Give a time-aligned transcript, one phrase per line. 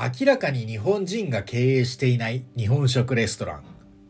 [0.00, 3.64] 明らかに日本人が経営していない日本食レストラン。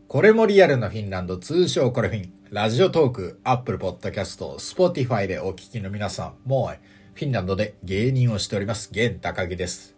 [0.07, 2.33] これもリアルなフィンランド、通称コレフィン。
[2.51, 6.77] ラジオトーク、アップルポッドキャスト、スポティファイでお聞きの皆さん、もう、
[7.15, 9.95] フィンランドで芸人をしております、ゲン高木です。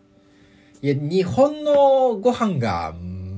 [0.82, 2.94] いや、日本のご飯が、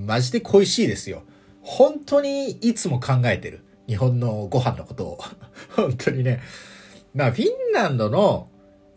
[0.06, 1.24] マジで恋しいですよ。
[1.64, 3.64] 本当にいつも考えてる。
[3.88, 5.20] 日本のご飯のことを。
[5.76, 6.40] 本当にね。
[7.16, 8.48] まあ、フィンランドの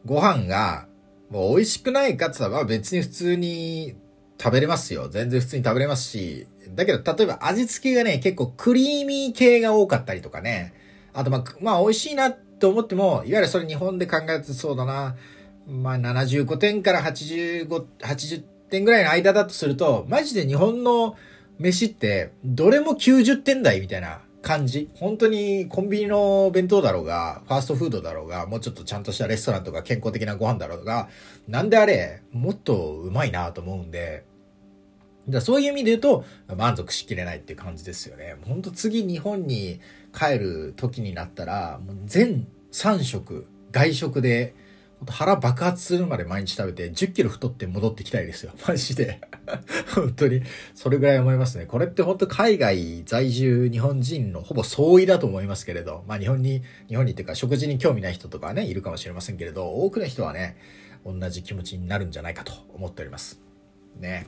[0.05, 0.89] ご飯が、
[1.31, 3.95] もう美味しくないかつは別に普通に
[4.39, 5.09] 食べれますよ。
[5.09, 6.47] 全然普通に食べれますし。
[6.75, 10.75] だけど、例えば味付けがね、結構クリーミー系が多かったりとかね。
[11.13, 15.17] あと、まあ、まあ、美味しいなって思っても、いわゆるそれ日本で考えるとそうだな。
[15.67, 17.67] まあ、75点から85、
[17.99, 21.17] 80点ぐらいの間だとすると、マジで日本の
[21.59, 24.89] 飯って、どれも90点台みたいな感じ？
[24.95, 31.09] 本当にコンビニの弁当だろうが、ファーストフードだろうが、もうちょっとちゃんとしたレストランとか健康的なご飯だろうが、
[31.49, 34.25] なんであれ、もっとうまいなと思うんで、
[35.29, 36.25] だそういう意味で言うと、
[36.57, 38.37] 満足しきれないっていう感じですよね。
[38.47, 39.81] ほんと次日本に
[40.17, 44.55] 帰る時になったら、もう全3食、外食で、
[45.05, 48.53] 腹爆発するまで毎日食べて10キロ太って戻ってきたいですよ。
[48.67, 49.21] マジで。
[49.95, 50.43] 本当に。
[50.75, 51.67] それぐらい思いますね。
[51.67, 60.57] これって本当海外在住日本人のほぼ相違だと思いますけれど、まあ日本に、日本にっていうか食事に興味ない人とかね、いるかもしれませんけれど、多くの人はね、
[61.05, 63.41] 同じ気持ちになるんじゃないかと思っております。
[64.01, 64.27] ね。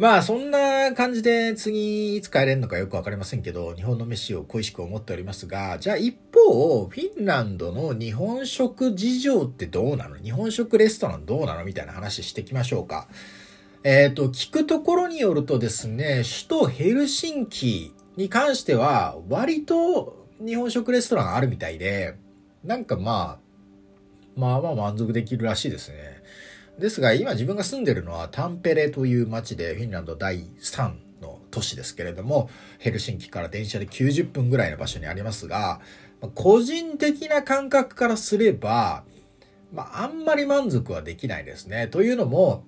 [0.00, 10.16] まあそんな感じで次いつ帰れるのかよくわかりませんけど、日本の飯を恋しく思っておりますが、じゃあ一方、フィンランドの日本食事情ってどうなの？
[10.16, 11.66] 日本食レストランどうなの？
[11.66, 13.08] みたいな話していきましょうか。
[13.84, 22.16] えっ、ー、と、聞くところによるとですね、首都ヘルシンキに関しては割と日本食レストランあるみたいで、
[22.64, 23.38] なんかまあ、
[24.34, 26.22] まあまあ満足できるらしいですね。
[26.80, 35.80] ですが、今自分が住んでるのはタンペレという街で、フィンランド第3の都市ですけれども、ヘルシンキから電車で90分ぐらいの場所にありますが、
[36.34, 39.04] 個人的な感覚からすれば、
[39.72, 41.86] まあ、あんまり満足はできないですね。
[41.86, 42.64] というのも、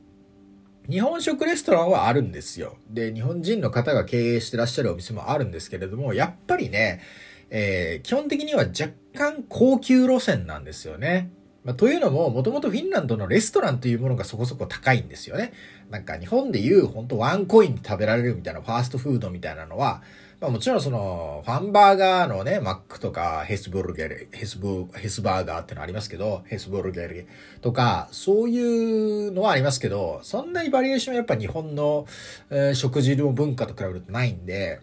[0.91, 2.77] 日本食レストランはあるんですよ。
[2.91, 7.01] で、日本人の方が経営してらっしゃるお店もあるんですけれども、やっぱりね、
[7.49, 11.31] えー、基本的には若干高級路線なんですよね。
[11.65, 15.53] まあ、というのも、もともとフィンランドのレストランというものがそこそこ高いんですよね。
[15.91, 20.03] なんか日本でいう本当ワンコインで食べられるみたいなファーストフードみたいなのは、
[20.41, 27.29] まあもちろんその、ファンバーガーのね、マックとか、ヘスブルゲル、ヘスブ、ヘスバーガーってのありますけど、ヘスブルゲル
[27.61, 32.07] とか、そういうのはありますけど、そんなにバリエーションやっぱ日本の、
[32.51, 34.81] えー、食事の文化と比べるとないんで、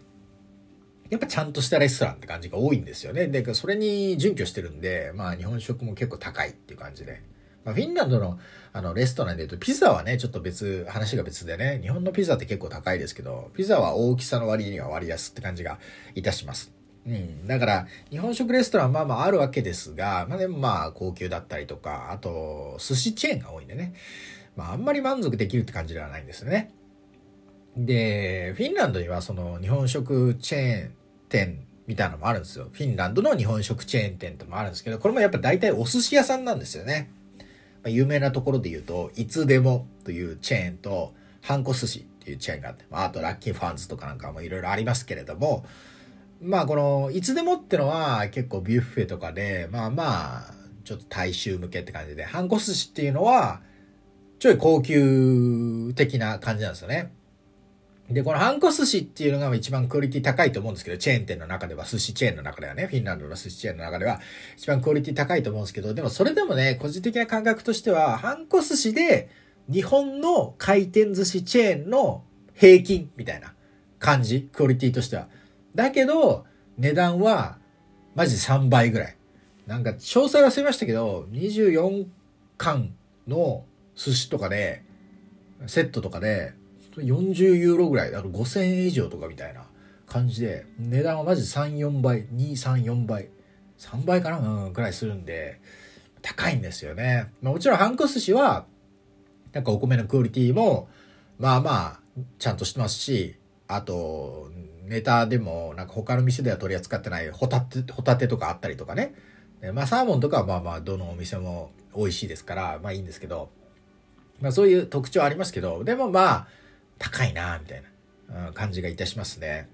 [1.10, 3.26] やっぱちゃんとしたレストランって感じが多いんですよね。
[3.26, 7.22] で、それに準拠してるんで、まあ日本食も結構高いっていう感じで。
[7.64, 8.38] まあ、フィンランドの
[8.72, 15.78] あのレストランで言うと、ピザはね、ちょっと別、話が別でね、日本のピザって結構高いですけど、ピザは大きさの割には割安って感じが
[16.14, 16.72] いたします。
[17.06, 17.46] うん。
[17.46, 23.94] だから、日本食レストランまあまああるわけですが、まあでもまあ高級だったりとか、あと、寿司チェーンが多いんでね。
[24.56, 26.72] まああんまり満足できるって感じではないんですよね。
[27.76, 30.99] で、フィンランドにはその日本食チェーン
[31.30, 32.68] 店みたいなのもあるんですよ。
[32.70, 37.10] フィンランドの日本食チェーン店ともあるんですけど、これもやっぱ大体お寿司屋さんなんですよね。
[37.38, 37.44] ま
[37.86, 45.64] あ、有名なところで言うと、いつでもというチェーンと、ハンコ寿司っていうチェーンがあって、まあ、あとラッキーファンズとかなんかもいろいろありますけれども、
[46.42, 50.54] まあこの、いつでもってのは結構ビュッフェとかで、まあまあ、
[50.84, 53.60] ちょっと大衆向けって感じで、ハンコ寿司っていうのは、
[54.38, 57.12] ちょい高級的な感じなんですよね。
[58.10, 64.20] で、このハンコ寿司っていうのが一番クオリティ高いと思うんですけど、チェーン店の中では、寿司チェーンの中ではね、フィンランドの寿司チェーンの中では、
[64.56, 69.30] 一番クオリティ高いと思うんですけど、でもそれでもね、個人的な感覚としては、ハンコ寿司で、
[69.70, 73.54] 日本の回転寿司チェーンの平均みたいな
[74.00, 75.28] 感じ、クオリティとしては。
[75.76, 76.46] だけど、
[76.78, 77.58] 値段は、
[78.16, 79.16] マジ3倍ぐらい。
[79.68, 82.06] なんか、詳細忘れましたけど、24
[82.58, 82.92] 巻
[83.28, 84.82] の寿司とかで、
[85.68, 86.54] セットとかで、
[87.00, 89.64] 40ユーロぐらい、あと5000円以上とかみたいな
[90.06, 93.28] 感じで、値段はマジ3、4倍、2、3、4倍、
[93.78, 94.38] 3倍かな？
[94.38, 95.60] うん、くらいするんで、
[96.22, 97.32] 高いんですよね。
[97.40, 98.66] まあ、もちろんハンコ寿司は、
[99.52, 100.88] なんかお米のクオリティも、
[101.38, 102.00] まあまあ、
[102.38, 103.36] ちゃんとしてますし、
[103.66, 104.50] あと、
[104.84, 109.14] ネタでも、なんか他の店では取り扱ってないホタテ、ホタテとかあったりとかね。
[109.72, 113.50] まあサーモンとかはまあまあどのお店も美味しいですから、まあいいんですけど、
[114.40, 116.48] まあそういう特徴ありますけど、でもまあ、
[117.00, 117.82] 高いなみたい
[118.28, 119.68] な感じがいたしますね。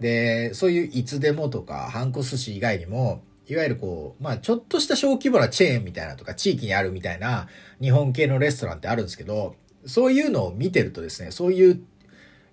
[0.00, 7.48] で、そういういつでもとか、ハンコ寿司以外にも、いわゆるこう、まあちょっとした小規模なチェーンみたいなとか、地域にあるみたいな
[7.80, 9.54] 日本系のレストランってあるんですけど、
[9.86, 11.80] そういうのを見てるとですね、そういう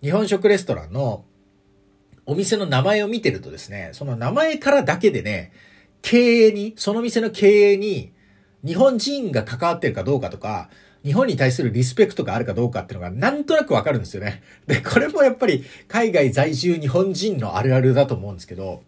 [0.02, 1.26] 日本食レストランの
[2.26, 5.52] お店の名前を見てるとですね、その名前からだけでね、
[6.02, 8.12] 経営に、その店の経営に
[8.66, 10.70] 日本人が関わってるかどうかとか、
[11.06, 14.42] 日本に対するリスペクトがあるかどうかっていうのがなんとなくわかるんですよね。
[14.66, 18.82] で、これもやっぱり海外在住日本人のあるあるだと思うんですけど、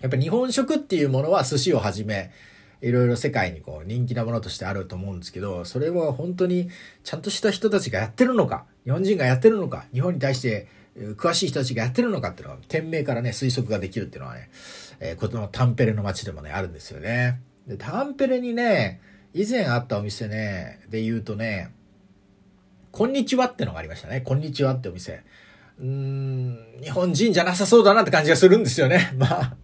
[0.00, 2.30] やっぱ日本食っていうものは寿司をはじめ、
[2.80, 6.70] いろいろ世界にこう人気なものとしてあると思うんですけど、それは本当に
[7.02, 10.68] ちゃんとした人たちがやってるのか、日本人がやってるのか、日本に対して
[11.16, 14.48] 詳しい人たちがやってるのかっていうのは、店名からね、推測ができるっていうのはね、
[15.00, 17.40] えー、このタンペレの街でもね、あるんですよね。
[17.66, 19.00] で、タンペレにね、
[19.32, 21.70] 以前あったお店ね、で言うとね、
[22.90, 24.22] こんにちはってのがありましたね。
[24.22, 25.22] こんにちはってお店。
[25.78, 29.12] うーん、日本人じゃなさそうだなって感じがするんですよね。
[29.16, 29.56] まあ、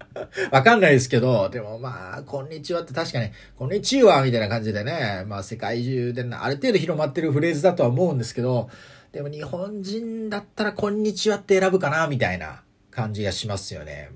[0.51, 8.69] わかんないですけど、でもまあ、こんにちはって確かに、こんにちはみたいな感じでね、まあ世界中である程度広まってるフレーズだとは思うんですけど、
[9.11, 14.11] でも日本人だったらこんにちはって選ぶかなみたいな感じがしますよね。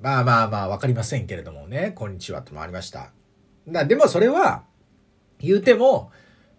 [0.00, 3.10] まあまあまあ、わかりませんけれどもね、こんにちはってもありました。
[3.68, 4.64] だでもそれは、
[5.44, 6.10] 言うても、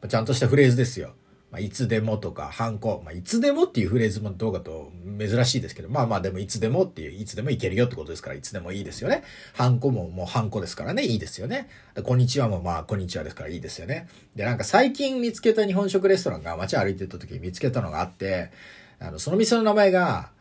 [0.07, 1.15] ちゃんとしたフレーズですよ。
[1.51, 3.01] まあ、いつでもとか、ハンコ。
[3.05, 9.23] まあ、いつでもっていうフレーズもどうかと珍しいですけど、まあまあでもいつでもっていう、いつでもいけるよってことですから、いつでもいいですよね。
[9.53, 11.69] ハンコももうハンコですからね、いいですよね。
[12.03, 14.07] こんにちはもまあ、こんにちはですからいいですよね。
[14.35, 18.51] で、なんか最近見つけた日本食レストランが街歩いてた時に見つけたのがあって、
[18.99, 20.31] あの、その店の名前が、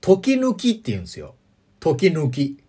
[0.00, 1.34] 時抜きって言うんですよ。
[1.80, 2.62] 時抜き。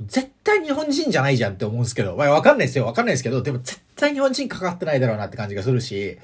[0.00, 2.86] 絶対日本人じゃないじゃんって思うんですけど、まあわかんないですよ。
[2.86, 6.18] わかんないですけど、でも絶対日本人かかってないだろうなって感じがするし、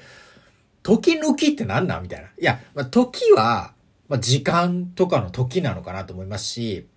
[0.81, 2.27] 時抜きって何なんみたいな。
[2.27, 3.73] いや、まあ、時は、
[4.07, 6.87] まあ、時間とかの時なのかなと思いますし、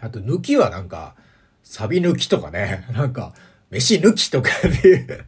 [0.00, 1.16] あと抜きはなんか、
[1.64, 3.34] サビ抜きとかね、 なんか、
[3.72, 5.24] 飯抜きとかっていう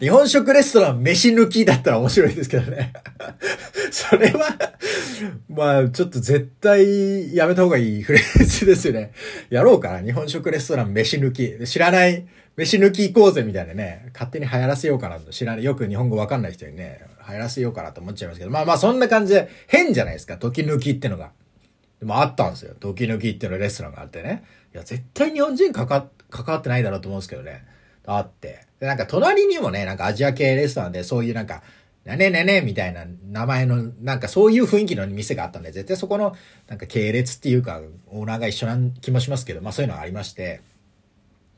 [0.00, 2.92] 日本食レストラン飯抜きだったら面白いですけどね
[3.90, 4.56] それは
[5.48, 9.12] まあ、ちょっと絶対やめた方がいいフレーズですよね。
[9.50, 10.00] やろうかな。
[10.00, 11.66] 日本食レストラン飯抜き。
[11.66, 14.10] 知らない飯抜き行こうぜみたいなね。
[14.12, 15.32] 勝手に流行らせようかなと。
[15.32, 15.64] 知らない。
[15.64, 18.50] よく日本語わかんない人にね、流行らせようかなと思っちゃいますけど。
[18.50, 20.36] まあまあそんな感じで変じゃないですか。
[20.36, 21.32] 時抜きってのが。
[21.98, 22.74] でもあったんですよ。
[22.78, 24.44] 時抜きってのレストランがあってね。
[24.72, 27.64] いや、絶対日本人かかって、関わってないだろうと思うんですけどね。
[28.06, 28.66] あって。
[28.80, 31.62] で、なんか隣にもね、なんかアジア系レストランでそういうなんか、
[32.04, 36.34] ねねねねみたいな名前の、なんかそういう雰囲気の店があったんで、絶対そこの、
[36.66, 40.62] なんか系列っていうか、オーナーが一緒な気もしますけど、まあそういうのがありまして。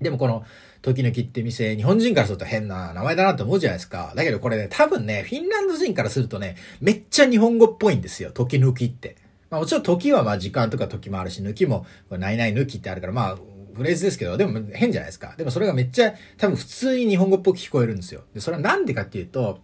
[0.01, 0.45] でもこの、
[0.83, 4.13] 時々って店、日本人からすると変な名前だなって思うじゃないですか。
[4.17, 8.31] だけどこれね、多分ね、フィンランド人からするとね、めっちゃ日本語っぽいんですよ。
[8.33, 9.17] 時々って。
[9.51, 13.39] まあもちろん時はまあ時間とか時もあるし、抜きも、ないない抜きってあるから、まあ、
[13.75, 15.35] フレーズですけど、でも変じゃないですか。
[15.37, 18.23] でもそれがめっちゃ多分普通に日本語っぽく聞こえるんですよ。
[18.35, 19.61] で、それはなんでかっていうと、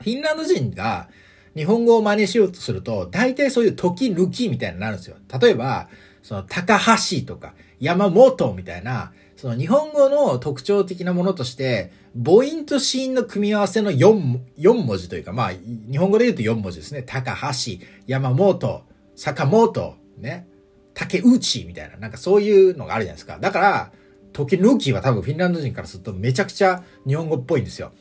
[0.00, 1.08] フィンランド人が
[1.54, 5.16] 日本語を真似しようとすると、大体そういう時抜きみたいになるんですよ。
[5.40, 5.88] 例えば、
[6.22, 15.52] その高橋とか山本みたいな、その日本語の特徴的なものとして、母音と子音の組み合わせの4、4文字というか、まあ、
[15.90, 17.02] 日本語で言うと4文字ですね。
[17.02, 18.84] 高橋、山本、
[19.16, 20.46] 坂本、ね。
[20.94, 23.38] 竹内みたいな、なんかそういうのがあるじゃないですか。
[23.38, 23.92] だから、
[24.32, 27.92] 時抜きは多分フィンランド人からするとめちゃくちゃ日本語っぽいんですよ。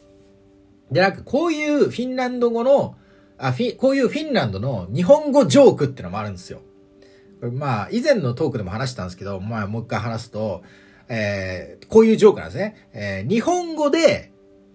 [0.92, 2.96] で、なんかこういうフィンランド語の、
[3.38, 6.62] あ、フィ、こういうフィンランドの日本語ジョークってのもあるんですよ。
[7.54, 10.62] まあ、以前のトークでも話したんですけど、まあ、もう一回話すと、
[11.10, 12.90] えー、こういうジョークなんですね。
[12.94, 14.31] えー、日本語で、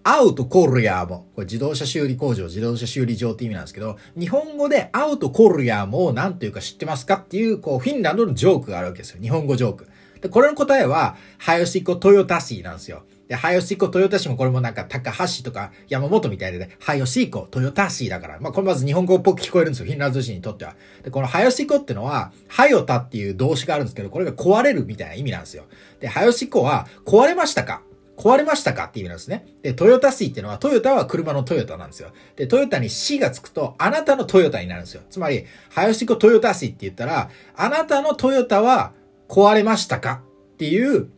[0.09, 1.27] アウトコルヤーモ。
[1.35, 9.21] これ自動車修理工場、自動車修理場って意味なんですけど、日本語でアウトコルヤーモを何というか知ってますかっていう、こう、フィンランドのジョークがあるわけですよ。
[9.21, 9.87] 日本語ジョーク。
[10.21, 13.03] で、これの答えは、ハヨシコトヨタシーなんですよ。
[13.27, 18.39] で、ハヨシコトヨタシもこれもなんか高橋とか山本みたいでね、ハヨシコトヨタシーだから。
[18.39, 19.87] まあ、これまず日本語っぽく聞こえるんですよ。
[19.87, 20.77] フィンランド人にとっては。
[21.03, 25.65] で、このハヨシコってのは、ハヨタっていう動詞があるんですけど、これが壊れるみたいな意味なんですよ。
[25.99, 27.81] で、ハヨシコは、壊れましたか？
[28.17, 29.45] 壊れましたかって意味なんですね。
[29.61, 32.09] で、トヨタシーっていうのは、トヨタは車のトヨタなんですよ。
[32.35, 35.03] で、トヨタに C がつくと、あなたのトヨタになるんですよ。
[35.09, 38.93] つまり、ハヨシコトヨタシーって言ったら、あなたのトヨタは
[39.29, 41.09] 壊れましたかっていう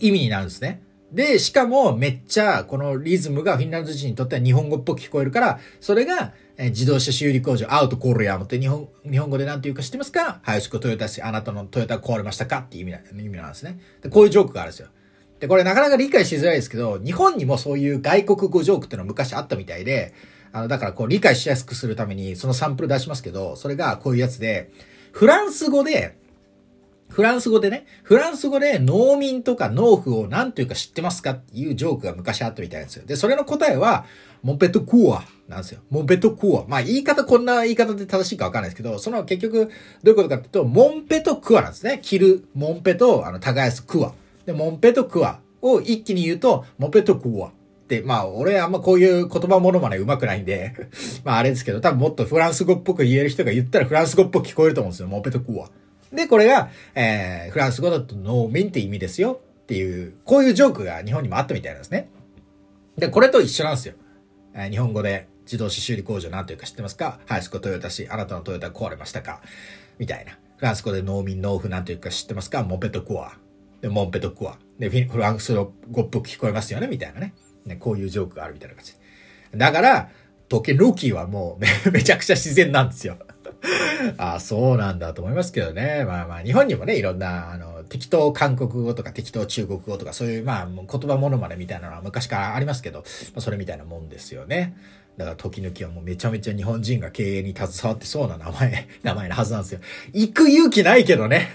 [0.00, 0.82] 意味になるんですね。
[1.12, 10.38] で、しかもめっちゃこのリズムがフィンランド人にとっては日本語っぽく聞こえるから、それが、自動車修理工場、アウトコールヤムって日本、日本語で何て言うか知ってますか？
[10.42, 12.58] ハヨシコトヨタ市、あなたのトヨタ壊れましたか？
[12.60, 13.80] っていう意味な意味なんですね。
[14.02, 14.88] で、こういうジョークがあるんですよ。
[15.40, 20.14] で、これなかなか理解しづらいですけど、日本にもそういう外国語ジョークっていうのは昔あったみたいで、
[20.52, 24.70] あの、だからこう理解しやすくするためにそのサンプル出しますけど、それがこういうやつで、
[25.12, 26.16] フランス語で、
[27.08, 33.06] フランス語でね、フランス語で農民とか農夫を何というか知ってますかっていうジョークが昔あったみたいなんですよ。
[33.06, 34.06] で、それの答えは、
[34.42, 35.80] モンペトクーアなんですよ。
[35.90, 36.68] モンペトクーア。
[36.68, 39.70] まあ言い方こんな言い方で正しいかわかんないですけど、その結局
[40.02, 41.98] どういうことかっていうと、モンペトクワなんですね。
[42.02, 44.12] 着るモンペと、あの、耕すクワ。
[44.46, 47.52] で、モンペトクワを一気に言うと、モンペトクワ。
[47.88, 50.74] で、まあ、俺あんまこういう言葉物まね上手くないんで
[51.22, 55.08] まああれですけど、多分もっとフランス語っぽく言える人が言ったらフランス語っぽく聞こえると思うんですよ。
[55.08, 55.70] モンペトクワ。
[56.12, 62.08] で、これが、えー、フランス語だと農民って意味ですよっていう、こういうジョークが日本にもあったみたいなんですね。
[62.96, 63.94] で、これと一緒なんですよ。
[64.54, 67.18] えー、日本語で自動車修理工場なんというか知ってますか？
[67.26, 69.42] ハイスコトヨタ市、あなたのトヨタ壊れましたか？
[69.98, 70.38] みたいな。
[70.56, 72.62] フランス語で農民農夫なんというか知ってますか？
[72.62, 73.32] モペトクワ。
[73.84, 74.56] で、モンペトクワ。
[74.78, 77.34] で、フランス語っぽく聞こえますよねみたいなね。
[77.66, 78.94] ね、こういうジョークがあるみたいな感じ。
[79.54, 80.08] だから、
[80.48, 83.18] トケロキーはもう めちゃくちゃ自然なんですよ
[84.16, 86.04] あそうなんだと思いますけどね。
[86.06, 93.04] まあまあ、日本にもね、いろんな、あの、適当韓国語とか適当中国語とか、そういう、まあ、言葉物まねみたいなのは昔からありますけど、ま
[93.36, 94.74] あ、それみたいなもんですよね。
[95.16, 99.80] だから時々はもうめちゃめちゃ日本人が経営に携わってそうな名前、 名前のはずなんですよ。
[100.12, 101.50] 行く勇気ないけどね。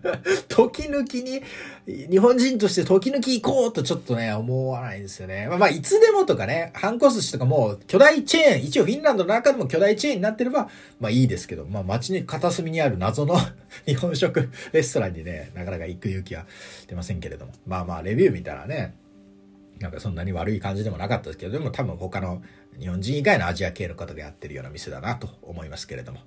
[0.48, 1.42] 時々に、
[1.86, 5.46] 日本人として時々行こうとちょっとね、思わないんですよね。
[5.48, 10.68] まあまあ、いつでもとかね、ハンコ寿司とかもう巨大チェーン、一応フィンランドの中でも巨大チェーンになってれば、
[11.00, 13.38] まあいいですけど、まあ街に片隅にある謎の
[13.86, 16.44] 日本食レストランにね、なかなか行く勇気は
[16.86, 17.52] 出ませんけれども。
[17.66, 18.94] まあまあ、レビュー見たらね、
[19.80, 22.42] なんかそんなに悪い感じでもなかったですけど、でも多分他の
[22.78, 26.20] 日本人以外のアジア系の方がやってるような店だなと思いますけれども。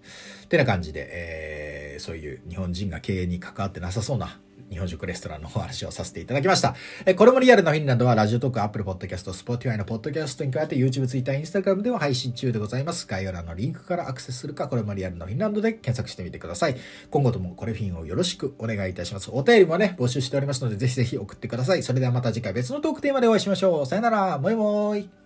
[0.43, 4.39] ってな感じで、えー、そういう日本人が経営に関わってなさそうな
[4.71, 6.75] 日本食レストランのお話をさせていただきました。
[7.05, 13.05] えこれもリアルなフィンランドはラジオトーク、アップルポッドキャスト、スポーティファイのポッドキャストに加えて YouTube、Twitter、Instagram では配信中でございます。
[13.05, 16.77] 概要欄のリンクからアクセスするか、これもリアルなフィンランドで検索してみてください。
[17.09, 19.29] 今後ともこれフィンをよろしくお願いいたします。
[19.33, 21.83] お便りもね、募集しておりますので、ぜひぜひ送ってください。
[21.83, 23.85] それではまた次回別のトークテーマでお会いしましょう。
[23.85, 25.20] さよなら、 moi moi。